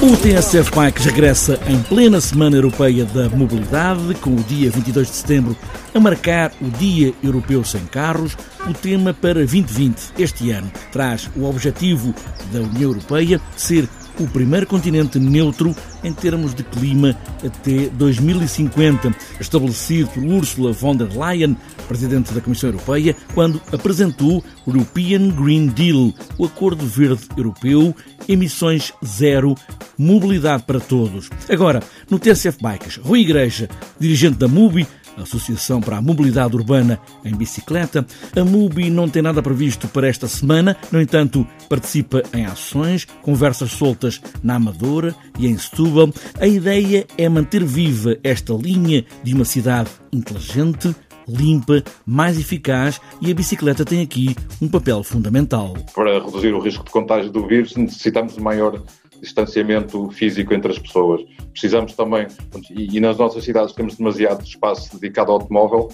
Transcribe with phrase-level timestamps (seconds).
[0.00, 5.14] O TSF Bikes regressa em plena Semana Europeia da Mobilidade, com o dia 22 de
[5.14, 5.56] setembro
[5.98, 8.36] a marcar o Dia Europeu Sem Carros.
[8.68, 12.14] O tema para 2020, este ano, traz o objetivo
[12.52, 13.88] da União Europeia ser
[14.20, 21.08] o primeiro continente neutro em termos de clima até 2050, estabelecido por Ursula von der
[21.16, 21.56] Leyen,
[21.88, 27.94] Presidente da Comissão Europeia, quando apresentou o European Green Deal, o Acordo Verde Europeu,
[28.28, 29.56] emissões zero,
[29.96, 31.30] mobilidade para todos.
[31.48, 33.68] Agora, no TCF Bikes, Rui Igreja,
[33.98, 34.86] dirigente da MUBI,
[35.22, 38.06] Associação para a Mobilidade Urbana em Bicicleta.
[38.36, 43.70] A MUBI não tem nada previsto para esta semana, no entanto, participa em ações, conversas
[43.72, 46.10] soltas na Amadora e em Setúbal.
[46.40, 50.94] A ideia é manter viva esta linha de uma cidade inteligente,
[51.28, 55.74] limpa, mais eficaz e a bicicleta tem aqui um papel fundamental.
[55.94, 58.82] Para reduzir o risco de contágio do vírus, necessitamos de maior
[59.20, 61.22] distanciamento físico entre as pessoas.
[61.52, 62.26] Precisamos também,
[62.70, 65.88] e, nas nossas cidades temos demasiado espaço dedicado ao automóvel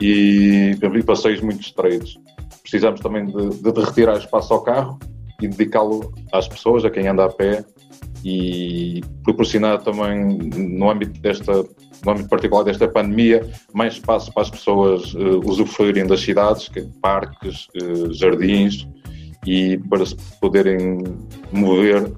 [0.00, 2.18] e, passeios muito estreitos.
[2.62, 4.98] Precisamos também de, de retirar espaço ao carro
[5.40, 7.64] e dedicá-lo às pessoas, a quem anda a pé
[8.24, 11.52] e proporcionar também, no âmbito, desta,
[12.04, 16.82] no âmbito particular desta pandemia, mais espaço para as pessoas uh, usufruírem das cidades, que,
[17.00, 18.86] parques, uh, jardins,
[19.46, 20.98] e para se poderem
[21.52, 22.12] mover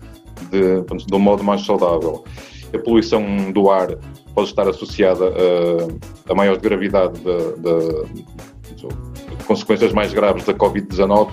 [0.47, 2.25] de, de um modo mais saudável.
[2.73, 3.97] A poluição do ar
[4.35, 7.25] pode estar associada a, a maior gravidade de,
[7.63, 11.31] de, de, consequências mais graves da Covid-19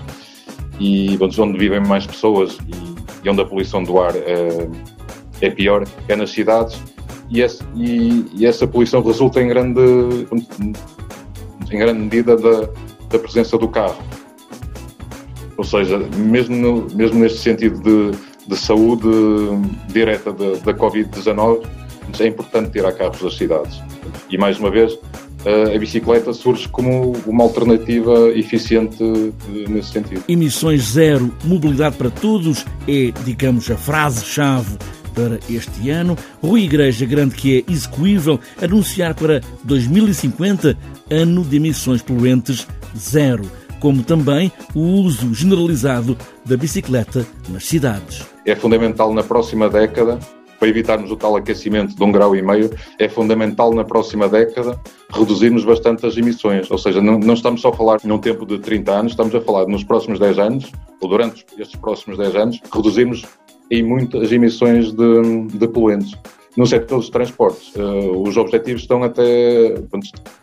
[0.80, 4.68] e onde vivem mais pessoas e, e, onde a poluição do ar é,
[5.40, 6.80] é pior é nas cidades
[7.30, 9.80] e, esse, e, e, essa poluição resulta em grande,
[11.70, 12.68] em grande medida da,
[13.10, 14.02] da presença do carro.
[15.56, 19.08] Ou seja, mesmo, no, mesmo neste sentido de de saúde
[19.88, 21.66] direta da Covid-19,
[22.18, 23.80] é importante tirar carros das cidades.
[24.30, 24.98] E mais uma vez,
[25.74, 30.24] a bicicleta surge como uma alternativa eficiente eh, nesse sentido.
[30.28, 34.76] Emissões zero, mobilidade para todos é, digamos, a frase-chave
[35.14, 36.16] para este ano.
[36.42, 40.76] Rui Igreja Grande, que é execuível, anunciar para 2050
[41.10, 42.66] ano de emissões poluentes
[42.96, 43.48] zero
[43.80, 48.26] como também o uso generalizado da bicicleta nas cidades.
[48.44, 50.18] É fundamental na próxima década
[50.58, 54.78] para evitarmos o tal aquecimento de um grau e meio, é fundamental na próxima década
[55.10, 56.70] reduzirmos bastante as emissões.
[56.70, 59.40] Ou seja, não, não, estamos só a falar num tempo de 30 anos, estamos a
[59.40, 63.24] falar nos próximos 10 anos, ou durante estes próximos 10 anos, reduzirmos
[63.70, 66.18] em muito as emissões de, de poluentes
[66.58, 67.72] no setor dos transportes.
[67.76, 69.76] Uh, os objetivos estão até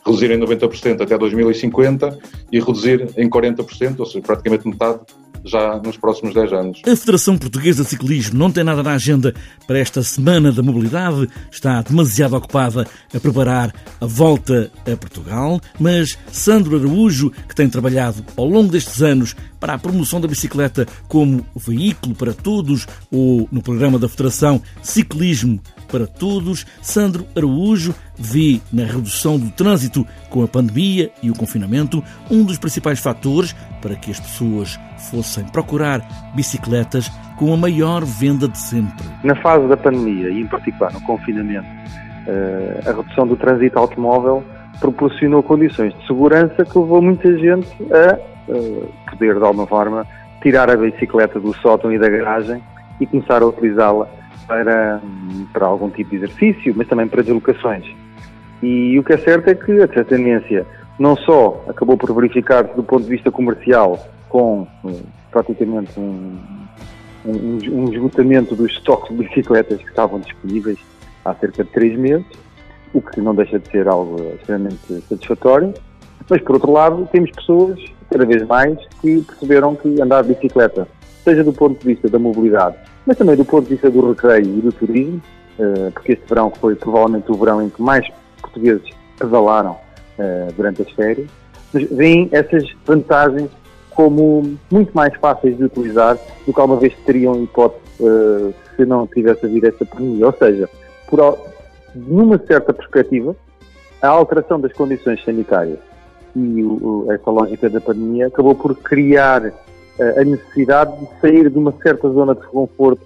[0.05, 2.17] reduzir em 90% até 2050
[2.53, 5.01] e reduzir em 40%, ou seja, praticamente metade
[5.45, 6.81] já nos próximos 10 anos.
[6.85, 9.33] A Federação Portuguesa de Ciclismo não tem nada na agenda
[9.67, 16.17] para esta Semana da Mobilidade, está demasiado ocupada a preparar a volta a Portugal, mas
[16.31, 21.45] Sandro Araújo, que tem trabalhado ao longo destes anos para a promoção da bicicleta como
[21.55, 28.83] veículo para todos ou no programa da Federação Ciclismo para todos, Sandro Araújo vê na
[28.83, 34.11] redução do trânsito com a pandemia e o confinamento um dos principais fatores para que
[34.11, 36.01] as pessoas fossem procurar
[36.35, 39.05] bicicletas com a maior venda de sempre.
[39.23, 41.67] Na fase da pandemia e em particular no confinamento,
[42.27, 44.43] eh, a redução do trânsito automóvel
[44.79, 48.17] proporcionou condições de segurança que levou muita gente a
[48.49, 50.05] eh, poder, de alguma forma,
[50.41, 52.61] tirar a bicicleta do sótão e da garagem
[52.99, 54.07] e começar a utilizá-la
[54.47, 55.01] para,
[55.51, 57.85] para algum tipo de exercício, mas também para deslocações.
[58.65, 60.65] E o que é certo é que a tendência
[60.97, 64.67] não só acabou por verificar-se do ponto de vista comercial com
[65.29, 66.35] praticamente um,
[67.23, 70.79] um, um, esgotamento dos estoques de bicicletas que estavam disponíveis
[71.23, 72.25] há cerca de três meses,
[72.91, 75.71] o que não deixa de ser algo extremamente satisfatório,
[76.27, 77.79] mas por outro lado temos pessoas,
[78.09, 80.87] cada vez mais, que perceberam que andar de bicicleta,
[81.23, 84.57] seja do ponto de vista da mobilidade, mas também do ponto de vista do recreio
[84.57, 85.21] e do turismo,
[85.59, 88.07] eh, porque este verão foi provavelmente o verão em que mais
[88.55, 89.77] portugueses pedalaram
[90.17, 91.27] eh, durante as férias,
[91.73, 93.49] mas veem essas vantagens
[93.91, 99.07] como muito mais fáceis de utilizar do que alguma vez teriam hipótese uh, se não
[99.07, 100.25] tivesse havido essa pandemia.
[100.25, 100.69] Ou seja,
[101.07, 101.37] por,
[101.95, 103.33] numa certa perspectiva,
[104.01, 105.79] a alteração das condições sanitárias
[106.35, 109.53] e o, esta lógica da pandemia acabou por criar uh,
[110.19, 113.01] a necessidade de sair de uma certa zona de conforto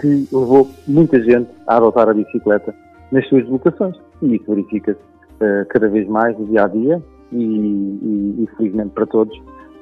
[0.00, 2.74] que levou muita gente a adotar a bicicleta
[3.12, 3.94] nas suas deslocações.
[4.24, 8.90] E isso verifica-se uh, cada vez mais no dia a dia e, e, e, felizmente
[8.90, 9.40] para todos,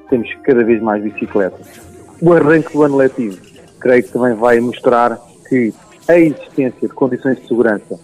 [0.09, 1.81] temos cada vez mais bicicletas.
[2.21, 3.37] O arranque do ano letivo,
[3.79, 5.73] creio que também vai mostrar que
[6.07, 7.99] a existência de condições de segurança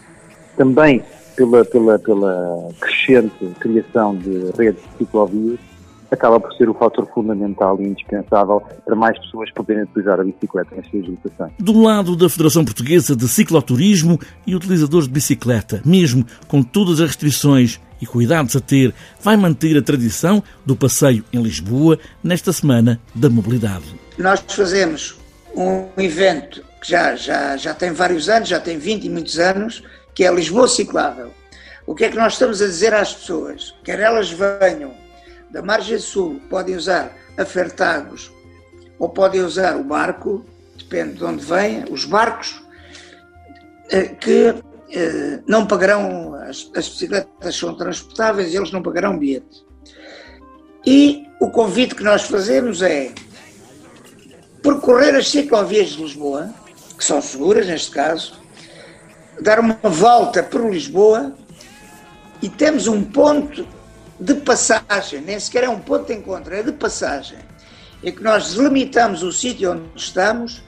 [0.55, 1.03] também
[1.35, 5.59] pela, pela, pela crescente criação de redes de ciclovias,
[6.11, 10.75] acaba por ser o fator fundamental e indispensável para mais pessoas poderem utilizar a bicicleta
[10.75, 11.51] nas suas locações.
[11.59, 17.07] Do lado da Federação Portuguesa de Cicloturismo e utilizadores de bicicleta, mesmo com todas as
[17.07, 22.99] restrições e cuidados a ter, vai manter a tradição do passeio em Lisboa nesta Semana
[23.13, 23.85] da Mobilidade.
[24.17, 25.17] Nós fazemos
[25.55, 29.83] um evento que já, já, já tem vários anos, já tem 20 e muitos anos,
[30.15, 31.31] que é Lisboa Ciclável.
[31.85, 33.73] O que é que nós estamos a dizer às pessoas?
[33.83, 34.93] Quer elas venham
[35.51, 38.31] da margem sul, podem usar a Fertagos
[38.97, 40.45] ou podem usar o barco,
[40.77, 42.61] depende de onde venham, os barcos,
[43.89, 44.53] eh, que
[44.91, 49.65] eh, não pagarão, as, as bicicletas são transportáveis e eles não pagarão bilhete.
[50.85, 53.11] E o convite que nós fazemos é
[54.61, 56.53] percorrer as ciclovias de Lisboa,
[56.97, 58.33] que são seguras neste caso,
[59.41, 61.33] dar uma volta por Lisboa
[62.41, 63.65] e temos um ponto
[64.19, 67.39] de passagem, nem sequer é um ponto de encontro, é de passagem.
[68.03, 70.61] É que nós delimitamos o sítio onde estamos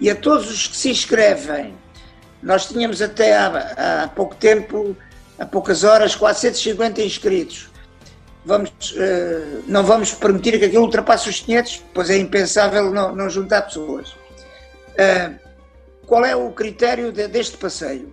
[0.00, 1.74] e a todos os que se inscrevem,
[2.42, 4.96] nós tínhamos até há, há pouco tempo,
[5.38, 7.70] há poucas horas, 450 inscritos.
[8.44, 13.28] Vamos, uh, não vamos permitir que aquilo ultrapasse os 500, pois é impensável não, não
[13.28, 14.10] juntar pessoas.
[14.10, 15.34] Uh,
[16.06, 18.12] qual é o critério de, deste passeio?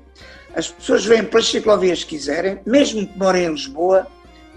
[0.56, 4.08] As pessoas vêm pelas ciclovias que quiserem, mesmo que morem em Lisboa,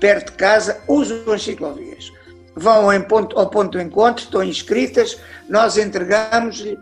[0.01, 2.13] perto de casa, usam as ciclovias.
[2.55, 6.79] Vão ao ponto, ao ponto do encontro, estão inscritas, nós entregamos-lhe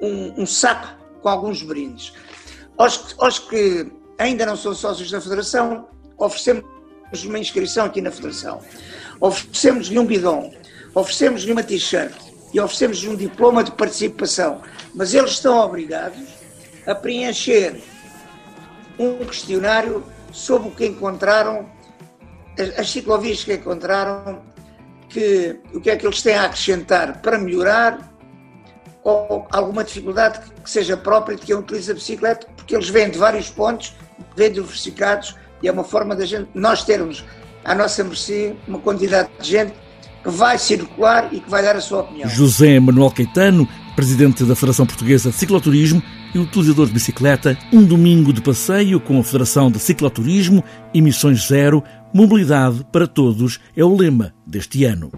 [0.00, 0.88] um, um, saco
[1.22, 2.12] com alguns brindes.
[2.76, 5.88] Aos, aos que ainda não são sócios da Federação,
[6.18, 6.64] oferecemos
[7.24, 8.60] uma inscrição aqui na Federação.
[9.20, 10.52] Oferecemos-lhe um bidão,
[10.94, 12.14] oferecemos-lhe uma t-shirt
[12.52, 14.60] e oferecemos-lhe um diploma de participação
[14.94, 16.22] mas eles estão obrigados
[16.86, 17.82] a preencher
[18.98, 21.68] um questionário sobre o que encontraram,
[22.78, 24.42] as ciclovias que encontraram,
[25.08, 28.12] que, o que é que eles têm a acrescentar para melhorar
[29.02, 33.18] ou alguma dificuldade que seja própria de quem utiliza a bicicleta, porque eles vêm de
[33.18, 33.94] vários pontos,
[34.34, 37.24] vêm diversificados e é uma forma da gente, nós termos
[37.64, 39.74] à nossa mercê uma quantidade de gente
[40.22, 42.28] que vai circular e que vai dar a sua opinião.
[42.30, 46.02] José Manuel Caetano presidente da Federação Portuguesa de Cicloturismo
[46.34, 51.82] e utilizador de bicicleta, um domingo de passeio com a Federação de Cicloturismo, emissões zero,
[52.14, 55.10] mobilidade para todos é o lema deste ano.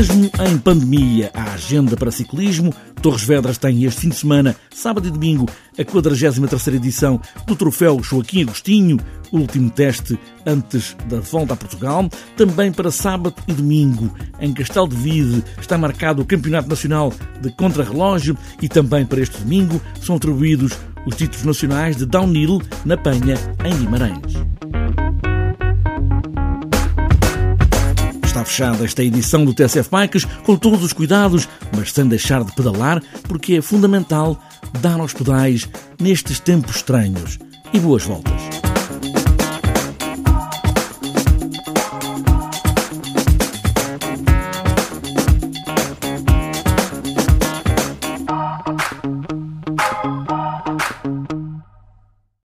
[0.00, 5.06] Mesmo em pandemia, a agenda para ciclismo, Torres Vedras tem este fim de semana, sábado
[5.06, 5.46] e domingo,
[5.78, 8.96] a 43 edição do Troféu Joaquim Agostinho,
[9.30, 12.08] último teste antes da volta a Portugal.
[12.34, 17.50] Também para sábado e domingo, em Castelo de Vide, está marcado o Campeonato Nacional de
[17.50, 23.34] Contrarrelógio e também para este domingo são atribuídos os títulos nacionais de Downhill na Penha,
[23.66, 24.79] em Guimarães.
[28.30, 32.52] Está fechada esta edição do TSF Bikes com todos os cuidados, mas sem deixar de
[32.52, 34.40] pedalar, porque é fundamental
[34.80, 35.68] dar aos pedais
[36.00, 37.40] nestes tempos estranhos.
[37.72, 38.69] E boas voltas!